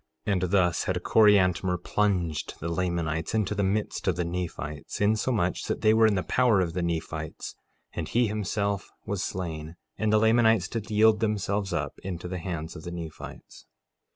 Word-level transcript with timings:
1:32 0.25 0.33
And 0.33 0.41
thus 0.49 0.83
had 0.85 1.03
Coriantumr 1.03 1.77
plunged 1.77 2.59
the 2.59 2.69
Lamanites 2.69 3.35
into 3.35 3.53
the 3.53 3.61
midst 3.61 4.07
of 4.07 4.15
the 4.15 4.25
Nephites, 4.25 4.99
insomuch 4.99 5.65
that 5.65 5.81
they 5.81 5.93
were 5.93 6.07
in 6.07 6.15
the 6.15 6.23
power 6.23 6.59
of 6.59 6.73
the 6.73 6.81
Nephites, 6.81 7.53
and 7.93 8.07
he 8.09 8.25
himself 8.25 8.89
was 9.05 9.21
slain, 9.23 9.75
and 9.99 10.11
the 10.11 10.17
Lamanites 10.17 10.67
did 10.67 10.89
yield 10.89 11.19
themselves 11.19 11.71
into 12.03 12.27
the 12.27 12.39
hands 12.39 12.75
of 12.75 12.81
the 12.81 12.91
Nephites. 12.91 13.67